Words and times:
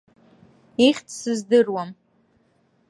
Ихьӡ 0.87 1.07
сыздыруам. 1.19 1.89